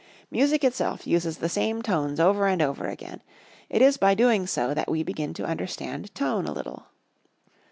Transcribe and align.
Music 0.31 0.63
itself 0.63 1.05
uses 1.05 1.37
the 1.37 1.47
same 1.47 1.83
tones 1.83 2.19
over 2.19 2.47
and 2.47 2.59
over 2.59 2.87
again; 2.87 3.21
it 3.69 3.83
is 3.83 3.97
by 3.97 4.15
doing 4.15 4.47
so 4.47 4.73
that 4.73 4.89
we 4.89 5.03
begin 5.03 5.31
to 5.31 5.45
understand 5.45 6.11
tone 6.15 6.47
a 6.47 6.51
little. 6.51 6.87